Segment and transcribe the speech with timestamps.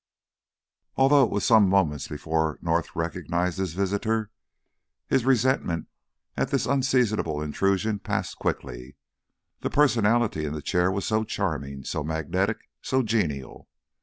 [0.95, 4.31] Although it was some moments before North recognized his visitor,
[5.07, 5.85] his resentment
[6.35, 8.95] at this unseasonable intrusion passed quickly;
[9.59, 13.69] the personality in the chair was so charming, so magnetic, so genial.